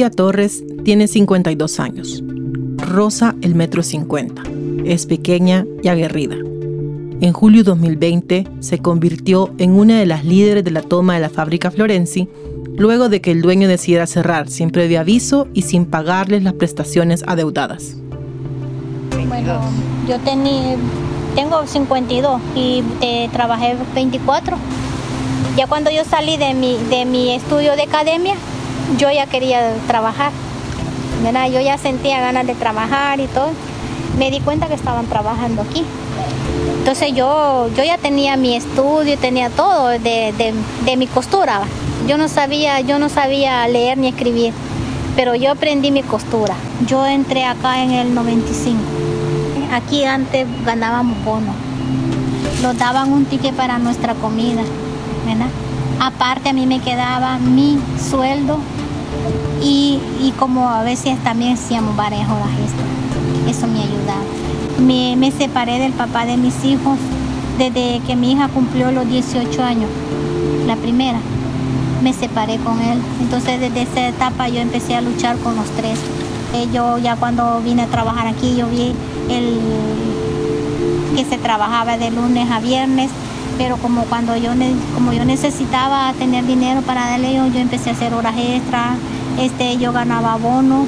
[0.00, 2.24] Lucía Torres tiene 52 años.
[2.78, 4.44] Rosa el metro 50.
[4.86, 6.36] Es pequeña y aguerrida.
[7.20, 11.28] En julio 2020 se convirtió en una de las líderes de la toma de la
[11.28, 12.30] fábrica Florenzi
[12.78, 17.22] luego de que el dueño decidiera cerrar sin previo aviso y sin pagarles las prestaciones
[17.26, 17.96] adeudadas.
[19.28, 19.60] Bueno,
[20.08, 20.76] yo tenía,
[21.34, 24.56] tengo 52 y eh, trabajé 24.
[25.58, 28.36] Ya cuando yo salí de mi, de mi estudio de academia,
[28.98, 30.32] yo ya quería trabajar.
[31.52, 33.50] Yo ya sentía ganas de trabajar y todo.
[34.18, 35.84] Me di cuenta que estaban trabajando aquí.
[36.78, 40.54] Entonces yo, yo ya tenía mi estudio, tenía todo de,
[40.84, 41.62] de mi costura.
[42.08, 44.52] Yo no sabía, yo no sabía leer ni escribir,
[45.14, 46.54] pero yo aprendí mi costura.
[46.86, 48.80] Yo entré acá en el 95.
[49.72, 51.52] Aquí antes ganábamos bono.
[52.62, 54.62] Nos daban un ticket para nuestra comida.
[56.00, 58.58] Aparte a mí me quedaba mi sueldo
[59.62, 60.00] y,
[60.38, 63.50] como a veces también hacíamos varias horas esto.
[63.50, 64.22] Eso me ayudaba.
[64.78, 66.98] Me, me separé del papá de mis hijos
[67.58, 69.90] desde que mi hija cumplió los 18 años,
[70.66, 71.18] la primera
[72.02, 72.98] me separé con él.
[73.20, 75.98] Entonces desde esa etapa yo empecé a luchar con los tres.
[76.54, 78.94] Eh, yo ya cuando vine a trabajar aquí, yo vi
[79.28, 79.58] el,
[81.14, 83.10] que se trabajaba de lunes a viernes,
[83.60, 84.52] pero como cuando yo,
[84.94, 88.96] como yo necesitaba tener dinero para darle, yo, yo empecé a hacer horas extras,
[89.38, 90.86] este, yo ganaba bono,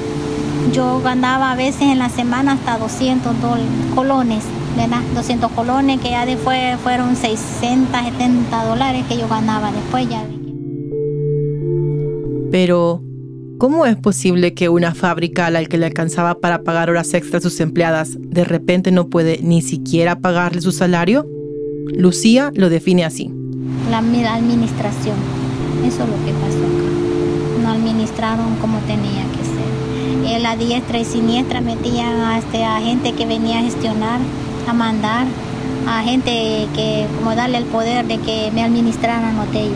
[0.73, 3.31] yo ganaba a veces en la semana hasta 200
[3.93, 4.43] colones,
[4.75, 5.01] ¿verdad?
[5.13, 10.23] 200 colones que ya después fueron 60, 70 dólares que yo ganaba después ya.
[12.49, 13.03] Pero,
[13.59, 17.45] ¿cómo es posible que una fábrica a la que le alcanzaba para pagar horas extras
[17.45, 21.27] a sus empleadas de repente no puede ni siquiera pagarle su salario?
[21.91, 23.29] Lucía lo define así.
[23.91, 25.15] La administración,
[25.85, 27.61] eso es lo que pasó acá.
[27.61, 30.41] No administraron como tenía que ser.
[30.41, 34.19] la diestra y siniestra metían a, este, a gente que venía a gestionar,
[34.67, 35.27] a mandar,
[35.87, 39.71] a gente que como darle el poder de que me administraran hotel.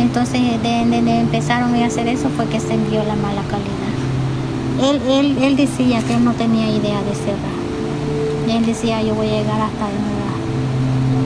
[0.00, 4.90] Entonces, de, empezaron a hacer eso fue que se envió la mala calidad.
[4.90, 8.58] Él, él, él decía que él no tenía idea de cerrar.
[8.58, 9.86] Él decía, yo voy a llegar hasta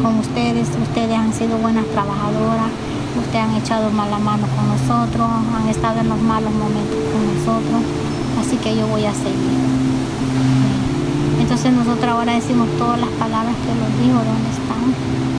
[0.02, 2.70] con ustedes, ustedes han sido buenas trabajadoras,
[3.18, 7.82] ustedes han echado mala mano con nosotros, han estado en los malos momentos con nosotros,
[8.40, 9.58] así que yo voy a seguir.
[11.40, 15.38] Entonces nosotros ahora decimos todas las palabras que los dijo, ¿dónde están?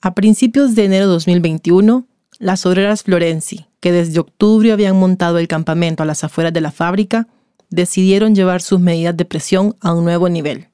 [0.00, 2.06] A principios de enero de 2021,
[2.38, 6.70] las obreras Florenzi, que desde octubre habían montado el campamento a las afueras de la
[6.70, 7.28] fábrica,
[7.68, 10.69] decidieron llevar sus medidas de presión a un nuevo nivel.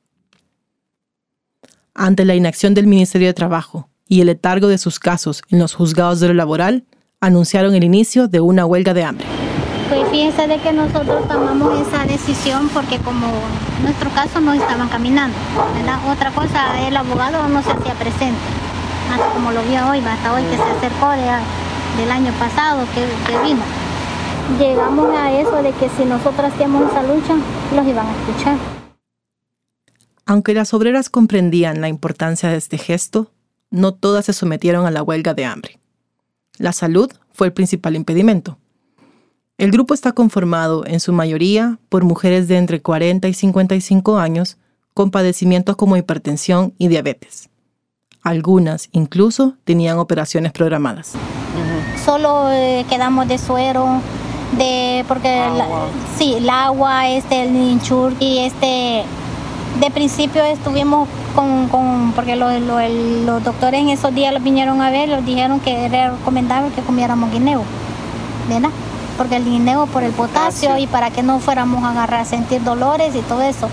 [1.99, 5.73] Ante la inacción del Ministerio de Trabajo y el letargo de sus casos en los
[5.73, 6.85] juzgados de lo laboral,
[7.23, 9.25] anunciaron el inicio de una huelga de hambre.
[9.89, 13.27] Pues fíjense de que nosotros tomamos esa decisión porque como
[13.81, 15.35] nuestro caso no estaban caminando.
[16.13, 18.37] Otra cosa, el abogado no se hacía presente
[19.11, 23.63] hasta como lo vio hoy, hasta hoy que se acercó del año pasado que, vino.
[24.59, 27.37] Llegamos a eso de que si nosotros hacíamos esa lucha,
[27.75, 28.76] los iban a escuchar.
[30.27, 33.31] Aunque las obreras comprendían la importancia de este gesto,
[33.71, 35.79] no todas se sometieron a la huelga de hambre.
[36.59, 38.59] La salud fue el principal impedimento.
[39.57, 44.59] El grupo está conformado en su mayoría por mujeres de entre 40 y 55 años
[44.95, 47.49] con padecimientos como hipertensión y diabetes.
[48.23, 51.13] Algunas incluso tenían operaciones programadas.
[52.05, 54.03] Solo eh, quedamos de suero,
[54.59, 55.47] de porque
[56.19, 59.05] sí, el agua, este, el inchur y este
[59.81, 65.09] de principio estuvimos con, con porque los doctores en esos días los vinieron a ver,
[65.09, 67.63] los dijeron que era recomendable que comiéramos guineo,
[68.49, 68.71] ¿verdad?
[69.17, 72.25] Porque el guineo por el potasio ah, y para que no fuéramos a agarrar, a
[72.25, 73.69] sentir dolores y todo eso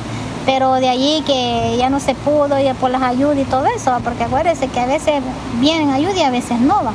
[0.45, 3.97] pero de allí que ya no se pudo ir por las ayudas y todo eso,
[4.03, 5.21] porque acuérdense que a veces
[5.59, 6.91] vienen ayudas y a veces no va.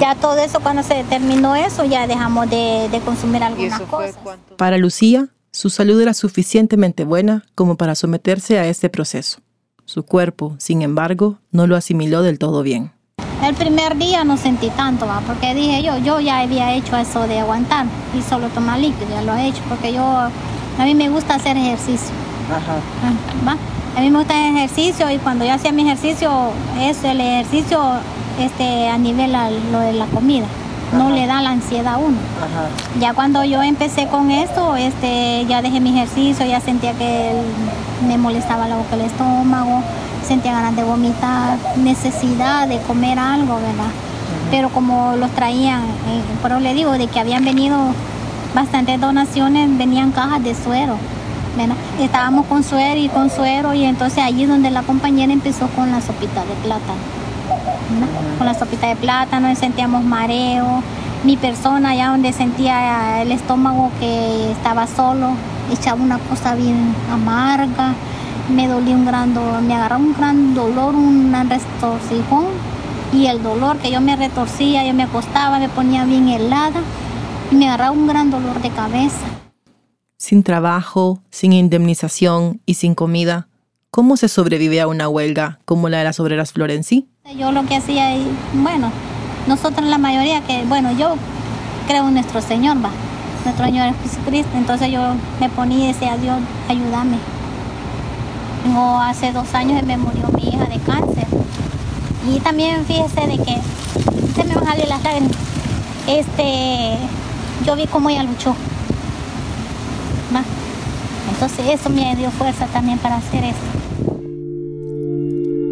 [0.00, 4.16] Ya todo eso, cuando se terminó eso, ya dejamos de, consumir algunas cosas.
[4.56, 9.38] Para Lucía, su salud era suficientemente buena como para someterse a este proceso.
[9.86, 12.92] Su cuerpo, sin embargo, no lo asimiló del todo bien.
[13.42, 15.22] El primer día no sentí tanto, ¿va?
[15.26, 19.22] porque dije yo, yo ya había hecho eso de aguantar y solo tomar líquido, ya
[19.22, 22.14] lo he hecho, porque yo, a mí me gusta hacer ejercicio.
[22.50, 22.76] Ajá.
[23.46, 23.56] Ah,
[23.96, 27.80] a mí me gusta el ejercicio y cuando yo hacía mi ejercicio, es el ejercicio
[28.38, 30.44] este, a nivel a lo de la comida.
[30.92, 32.16] No le da la ansiedad a uno.
[33.00, 37.32] Ya cuando yo empecé con esto, este, ya dejé mi ejercicio, ya sentía que
[38.06, 39.82] me molestaba la boca, el estómago,
[40.26, 43.90] sentía ganas de vomitar, necesidad de comer algo, ¿verdad?
[44.50, 47.78] Pero como los traían, eh, pero le digo, de que habían venido
[48.54, 50.96] bastantes donaciones, venían cajas de suero.
[51.98, 56.00] Estábamos con suero y con suero y entonces allí donde la compañera empezó con la
[56.00, 57.25] sopita de plátano.
[58.38, 60.82] Con la sopita de plátano sentíamos mareo.
[61.24, 65.30] Mi persona allá donde sentía el estómago que estaba solo,
[65.72, 67.94] echaba una cosa bien amarga,
[68.54, 72.46] me dolía un gran dolor, me agarraba un gran dolor, un retorcijón
[73.12, 76.80] y el dolor que yo me retorcía, yo me acostaba, me ponía bien helada
[77.50, 79.26] y me agarraba un gran dolor de cabeza.
[80.18, 83.48] Sin trabajo, sin indemnización y sin comida,
[83.90, 87.08] ¿cómo se sobrevive a una huelga como la de las obreras Florenci?
[87.34, 88.16] Yo lo que hacía,
[88.54, 88.90] bueno,
[89.48, 91.16] nosotros la mayoría que, bueno, yo
[91.88, 92.90] creo en nuestro Señor, va,
[93.44, 95.00] nuestro Señor Jesucristo, entonces yo
[95.40, 96.38] me ponía y decía, Dios,
[96.68, 97.16] ayúdame.
[98.62, 101.26] Tengo hace dos años me murió mi hija de cáncer.
[102.32, 103.56] Y también fíjese de que
[104.34, 105.32] se me van a salir las lágrimas.
[106.06, 106.96] Este,
[107.64, 108.54] yo vi cómo ella luchó.
[111.32, 113.58] Entonces eso me dio fuerza también para hacer eso.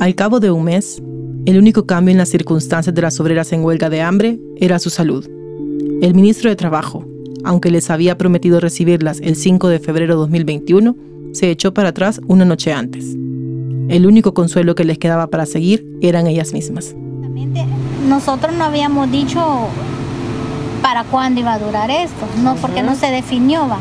[0.00, 1.00] Al cabo de un mes,
[1.46, 4.88] el único cambio en las circunstancias de las obreras en huelga de hambre era su
[4.88, 5.28] salud.
[6.00, 7.04] El ministro de Trabajo,
[7.44, 10.96] aunque les había prometido recibirlas el 5 de febrero de 2021,
[11.32, 13.14] se echó para atrás una noche antes.
[13.88, 16.94] El único consuelo que les quedaba para seguir eran ellas mismas.
[18.08, 19.68] Nosotros no habíamos dicho
[20.80, 23.78] para cuándo iba a durar esto, no porque no se definió, va,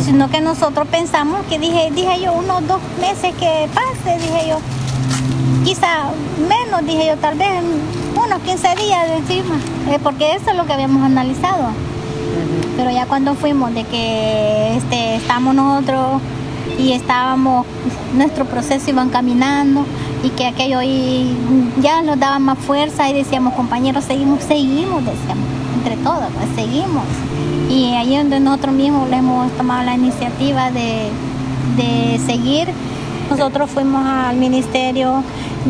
[0.00, 4.58] sino que nosotros pensamos que dije, dije yo, unos dos meses que pase, dije yo,
[5.64, 6.10] quizá
[6.48, 7.48] menos, dije yo, tal vez
[8.14, 9.56] unos 15 días de encima,
[9.90, 11.68] eh, porque eso es lo que habíamos analizado.
[12.76, 16.20] Pero ya cuando fuimos de que este, estamos nosotros
[16.78, 17.66] y estábamos,
[18.14, 19.84] nuestro proceso iban caminando
[20.22, 21.36] y que aquello y
[21.80, 25.44] ya nos daba más fuerza y decíamos, compañeros, seguimos, seguimos, decíamos,
[25.76, 27.04] entre todos, pues, seguimos.
[27.70, 31.10] Y ahí donde nosotros mismos le hemos tomado la iniciativa de,
[31.76, 32.68] de seguir.
[33.30, 35.22] Nosotros fuimos al ministerio,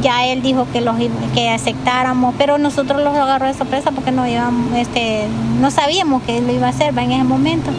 [0.03, 0.97] ya él dijo que los
[1.35, 5.27] que aceptáramos, pero nosotros los agarró de sorpresa porque no íbamos, este,
[5.61, 7.71] no sabíamos que lo iba a hacer en ese momento.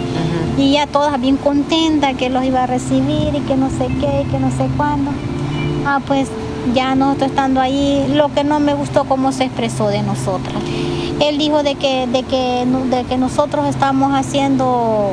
[0.57, 4.25] Y ya todas bien contentas que los iba a recibir y que no sé qué,
[4.31, 5.11] que no sé cuándo.
[5.85, 6.29] Ah, pues
[6.73, 10.55] ya nosotros estando ahí, lo que no me gustó cómo se expresó de nosotras.
[11.19, 15.11] Él dijo de que, de que, de que nosotros estamos haciendo,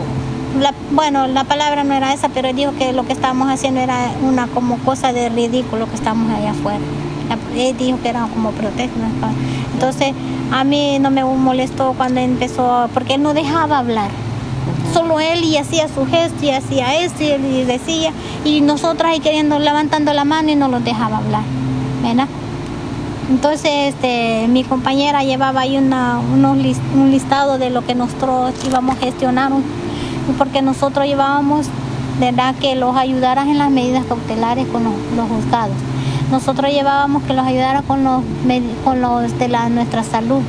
[0.93, 4.10] bueno, la palabra no era esa, pero él dijo que lo que estábamos haciendo era
[4.22, 6.81] una como cosa de ridículo que estamos allá afuera.
[7.56, 9.00] Él dijo que era como protesta.
[9.72, 10.12] Entonces,
[10.50, 14.10] a mí no me molestó cuando empezó, porque él no dejaba hablar
[14.93, 18.12] solo él y hacía su gesto y hacía esto y decía,
[18.44, 21.43] y nosotras ahí queriendo, levantando la mano y no los dejaba hablar,
[22.02, 22.28] ¿verdad?
[23.31, 29.00] Entonces este, mi compañera llevaba ahí una, un listado de lo que nosotros íbamos a
[29.00, 29.52] gestionar,
[30.39, 31.67] porque nosotros llevábamos,
[32.21, 34.95] ¿verdad?, que los ayudaran en las medidas cautelares con los,
[35.29, 35.77] juzgados.
[36.31, 38.23] Nosotros llevábamos que los ayudara con los,
[38.85, 40.41] con los de la, nuestra salud,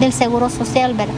[0.00, 1.14] del seguro social, ¿verdad?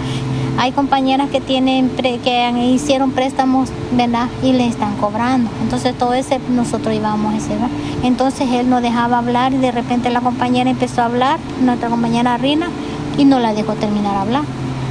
[0.61, 4.27] Hay compañeras que tienen que hicieron préstamos, ¿verdad?
[4.43, 5.49] Y le están cobrando.
[5.63, 7.57] Entonces todo ese nosotros íbamos a ese,
[8.03, 12.37] Entonces él no dejaba hablar y de repente la compañera empezó a hablar, nuestra compañera
[12.39, 12.71] Rina,
[13.17, 14.43] y no la dejó terminar a hablar.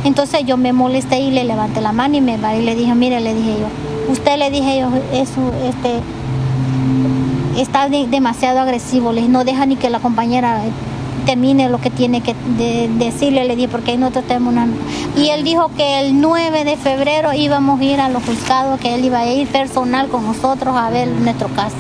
[0.08, 3.20] Entonces yo me molesté y le levanté la mano y me y le dije, mire,
[3.20, 3.68] le dije yo,
[4.10, 6.00] usted le dije yo, eso, este,
[7.62, 10.62] está demasiado agresivo, le no deja ni que la compañera
[11.26, 12.34] termine lo que tiene que
[12.98, 14.70] decirle, le dije, porque ahí nosotros tenemos una...
[15.18, 18.96] Y él dijo que el 9 de febrero íbamos a ir a los juzgados, que
[18.96, 21.76] él iba a ir personal con nosotros a ver nuestro caso,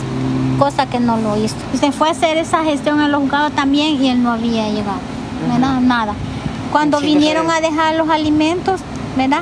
[0.60, 1.56] cosa que no lo hizo.
[1.80, 5.00] Se fue a hacer esa gestión en los juzgados también y él no había llegado,
[5.50, 5.80] ¿verdad?
[5.80, 6.14] Nada.
[6.72, 8.82] Cuando vinieron a dejar los alimentos,
[9.16, 9.42] ¿verdad?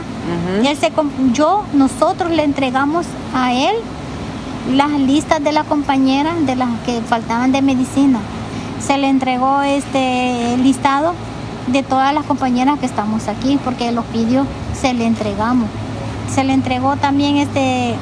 [0.65, 0.91] él se,
[1.33, 3.75] yo, nosotros le entregamos a él
[4.73, 8.19] las listas de la compañera de las que faltaban de medicina
[8.85, 11.13] se le entregó este listado
[11.67, 14.45] de todas las compañeras que estamos aquí, porque los pidió,
[14.79, 15.67] se le entregamos.
[16.31, 17.95] Se le entregó también este,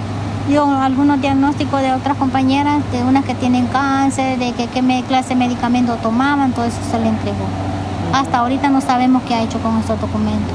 [0.52, 4.68] yo, algunos diagnósticos de otras compañeras, de unas que tienen cáncer, de qué
[5.08, 7.63] clase de medicamento tomaban, todo eso se le entregó.
[8.14, 10.54] Hasta ahorita no sabemos qué ha hecho con estos documentos.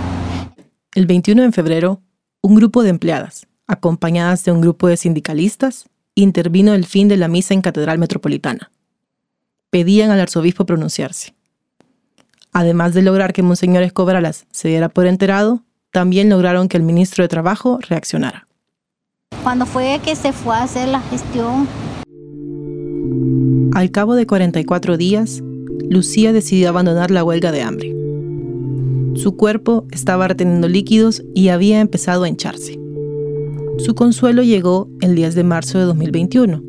[0.94, 2.00] El 21 de febrero,
[2.40, 7.28] un grupo de empleadas, acompañadas de un grupo de sindicalistas, intervino el fin de la
[7.28, 8.70] misa en Catedral Metropolitana
[9.70, 11.34] pedían al arzobispo pronunciarse.
[12.52, 17.22] Además de lograr que Monseñor Escobralas se diera por enterado, también lograron que el ministro
[17.22, 18.48] de Trabajo reaccionara.
[19.42, 21.68] Cuando fue que se fue a hacer la gestión.
[23.74, 25.42] Al cabo de 44 días,
[25.88, 27.94] Lucía decidió abandonar la huelga de hambre.
[29.14, 32.78] Su cuerpo estaba reteniendo líquidos y había empezado a hincharse.
[33.78, 36.62] Su consuelo llegó el 10 de marzo de 2021,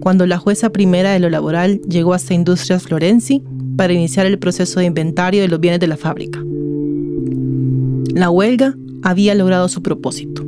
[0.00, 3.42] cuando la jueza primera de lo laboral llegó hasta Industrias Florenzi
[3.76, 6.42] para iniciar el proceso de inventario de los bienes de la fábrica.
[8.14, 10.44] La huelga había logrado su propósito.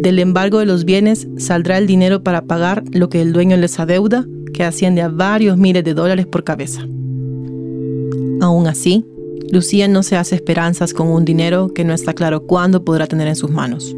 [0.00, 3.78] Del embargo de los bienes saldrá el dinero para pagar lo que el dueño les
[3.80, 6.86] adeuda, que asciende a varios miles de dólares por cabeza.
[8.44, 9.06] Aún así,
[9.50, 13.26] Lucía no se hace esperanzas con un dinero que no está claro cuándo podrá tener
[13.26, 13.94] en sus manos.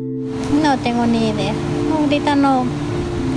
[0.62, 1.53] No tengo ni idea.
[2.00, 2.65] Ahorita no.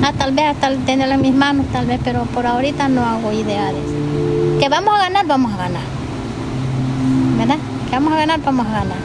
[0.04, 3.32] Ah, tal vez hasta tenerlo en mis manos, tal vez, pero por ahorita no hago
[3.32, 4.60] idea de eso.
[4.60, 5.82] Que vamos a ganar, vamos a ganar.
[7.40, 7.58] ¿Verdad?
[7.90, 8.98] Que vamos a ganar, vamos a ganar.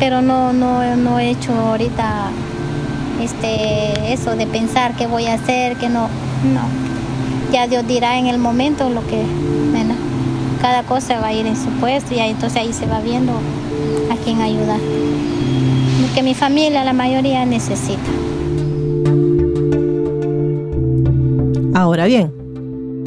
[0.00, 2.28] Pero no, no, no he hecho ahorita
[3.22, 6.08] este, eso de pensar qué voy a hacer, que no.
[6.52, 6.62] No.
[7.52, 9.22] Ya Dios dirá en el momento lo que.
[10.62, 14.16] Cada cosa va a ir en su puesto y entonces ahí se va viendo a
[14.24, 14.78] quién ayudar.
[16.14, 18.10] Que mi familia, la mayoría, necesita.
[21.74, 22.30] Ahora bien,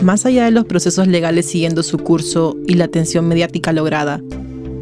[0.03, 4.21] más allá de los procesos legales siguiendo su curso y la atención mediática lograda,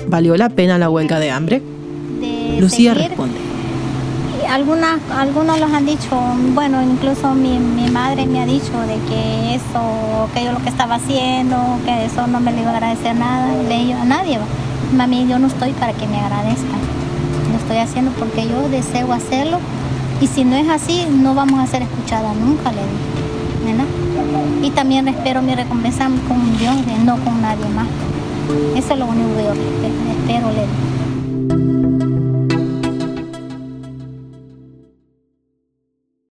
[0.08, 1.62] ¿valió la pena la huelga de hambre?
[2.60, 3.43] Lucía responde.
[4.54, 6.16] Algunas, algunos los han dicho,
[6.54, 10.70] bueno, incluso mi, mi, madre me ha dicho de que eso, que yo lo que
[10.70, 14.38] estaba haciendo, que eso no me le iba a agradecer nada, le digo a nadie,
[14.96, 16.80] mami, yo no estoy para que me agradezcan,
[17.52, 19.58] lo estoy haciendo porque yo deseo hacerlo
[20.22, 22.82] y si no es así, no vamos a ser escuchadas nunca, le.
[24.62, 27.88] Y también espero mi recompensa con Dios, no con nadie más.
[28.76, 30.93] Eso es lo único que yo espero, le digo.